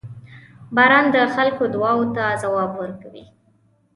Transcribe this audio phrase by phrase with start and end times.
[0.75, 3.25] •باران د خلکو دعاوو ته ځواب ورکوي.